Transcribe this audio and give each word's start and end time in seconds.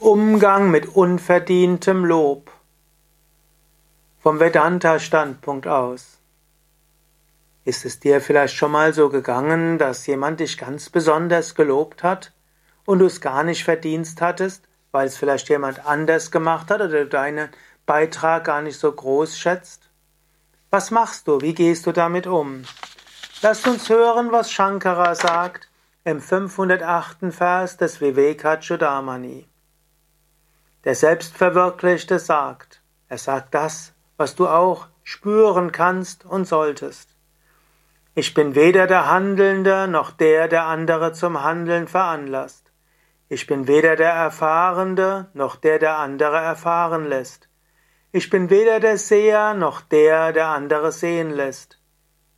Umgang 0.00 0.70
mit 0.70 0.96
unverdientem 0.96 2.06
Lob 2.06 2.50
vom 4.18 4.40
Vedanta-Standpunkt 4.40 5.66
aus. 5.66 6.16
Ist 7.66 7.84
es 7.84 8.00
dir 8.00 8.22
vielleicht 8.22 8.54
schon 8.54 8.72
mal 8.72 8.94
so 8.94 9.10
gegangen, 9.10 9.76
dass 9.76 10.06
jemand 10.06 10.40
dich 10.40 10.56
ganz 10.56 10.88
besonders 10.88 11.54
gelobt 11.54 12.02
hat 12.02 12.32
und 12.86 13.00
du 13.00 13.04
es 13.04 13.20
gar 13.20 13.44
nicht 13.44 13.62
verdienst 13.62 14.22
hattest, 14.22 14.66
weil 14.90 15.06
es 15.06 15.18
vielleicht 15.18 15.50
jemand 15.50 15.84
anders 15.84 16.30
gemacht 16.30 16.70
hat 16.70 16.80
oder 16.80 17.04
deinen 17.04 17.50
Beitrag 17.84 18.44
gar 18.44 18.62
nicht 18.62 18.78
so 18.78 18.90
groß 18.90 19.36
schätzt? 19.36 19.90
Was 20.70 20.90
machst 20.90 21.28
du? 21.28 21.42
Wie 21.42 21.52
gehst 21.52 21.84
du 21.84 21.92
damit 21.92 22.26
um? 22.26 22.62
Lasst 23.42 23.68
uns 23.68 23.90
hören, 23.90 24.32
was 24.32 24.50
Shankara 24.50 25.14
sagt 25.14 25.68
im 26.04 26.22
508. 26.22 27.34
Vers 27.34 27.76
des 27.76 28.00
Vivekachudamani. 28.00 29.49
Der 30.84 30.94
Selbstverwirklichte 30.94 32.18
sagt, 32.18 32.82
er 33.08 33.18
sagt 33.18 33.54
das, 33.54 33.92
was 34.16 34.34
du 34.34 34.48
auch 34.48 34.86
spüren 35.02 35.72
kannst 35.72 36.24
und 36.24 36.46
solltest. 36.46 37.16
Ich 38.14 38.32
bin 38.34 38.54
weder 38.54 38.86
der 38.86 39.10
Handelnde 39.10 39.88
noch 39.88 40.10
der, 40.10 40.48
der 40.48 40.64
andere 40.64 41.12
zum 41.12 41.42
Handeln 41.42 41.86
veranlasst. 41.86 42.72
Ich 43.28 43.46
bin 43.46 43.68
weder 43.68 43.94
der 43.94 44.12
Erfahrende 44.12 45.28
noch 45.34 45.56
der, 45.56 45.78
der 45.78 45.98
andere 45.98 46.38
erfahren 46.38 47.04
lässt. 47.04 47.48
Ich 48.10 48.28
bin 48.28 48.50
weder 48.50 48.80
der 48.80 48.98
Seher 48.98 49.54
noch 49.54 49.82
der, 49.82 50.32
der 50.32 50.48
andere 50.48 50.92
sehen 50.92 51.30
lässt. 51.30 51.78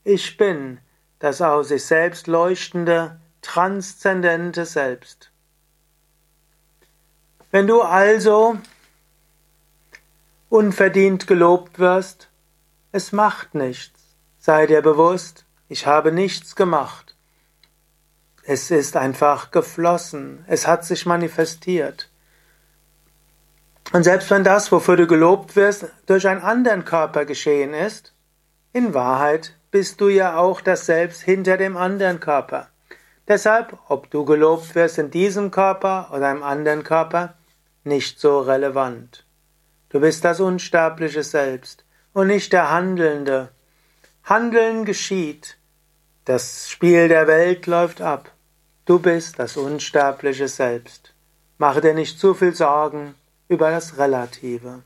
Ich 0.04 0.36
bin 0.36 0.80
das 1.18 1.40
aus 1.40 1.68
sich 1.68 1.84
selbst 1.84 2.26
leuchtende, 2.26 3.20
transzendente 3.40 4.66
Selbst. 4.66 5.31
Wenn 7.52 7.66
du 7.66 7.82
also 7.82 8.56
unverdient 10.48 11.26
gelobt 11.26 11.78
wirst, 11.78 12.30
es 12.92 13.12
macht 13.12 13.54
nichts. 13.54 14.16
Sei 14.38 14.66
dir 14.66 14.80
bewusst, 14.80 15.44
ich 15.68 15.86
habe 15.86 16.12
nichts 16.12 16.56
gemacht. 16.56 17.14
Es 18.42 18.70
ist 18.70 18.96
einfach 18.96 19.50
geflossen, 19.50 20.46
es 20.48 20.66
hat 20.66 20.86
sich 20.86 21.04
manifestiert. 21.04 22.08
Und 23.92 24.04
selbst 24.04 24.30
wenn 24.30 24.44
das, 24.44 24.72
wofür 24.72 24.96
du 24.96 25.06
gelobt 25.06 25.54
wirst, 25.54 25.84
durch 26.06 26.26
einen 26.26 26.40
anderen 26.40 26.86
Körper 26.86 27.26
geschehen 27.26 27.74
ist, 27.74 28.14
in 28.72 28.94
Wahrheit 28.94 29.58
bist 29.70 30.00
du 30.00 30.08
ja 30.08 30.38
auch 30.38 30.62
das 30.62 30.86
Selbst 30.86 31.20
hinter 31.20 31.58
dem 31.58 31.76
anderen 31.76 32.18
Körper. 32.18 32.70
Deshalb, 33.28 33.78
ob 33.88 34.10
du 34.10 34.24
gelobt 34.24 34.74
wirst 34.74 34.96
in 34.96 35.10
diesem 35.10 35.50
Körper 35.50 36.10
oder 36.14 36.30
im 36.30 36.42
anderen 36.42 36.82
Körper, 36.82 37.34
nicht 37.84 38.20
so 38.20 38.40
relevant. 38.40 39.24
Du 39.88 40.00
bist 40.00 40.24
das 40.24 40.40
unsterbliche 40.40 41.22
Selbst 41.22 41.84
und 42.12 42.28
nicht 42.28 42.52
der 42.52 42.70
Handelnde. 42.70 43.50
Handeln 44.24 44.84
geschieht. 44.84 45.58
Das 46.24 46.70
Spiel 46.70 47.08
der 47.08 47.26
Welt 47.26 47.66
läuft 47.66 48.00
ab. 48.00 48.30
Du 48.84 48.98
bist 48.98 49.38
das 49.38 49.56
unsterbliche 49.56 50.48
Selbst. 50.48 51.14
Mache 51.58 51.80
dir 51.80 51.94
nicht 51.94 52.18
zu 52.18 52.34
viel 52.34 52.54
Sorgen 52.54 53.14
über 53.48 53.70
das 53.70 53.98
Relative. 53.98 54.82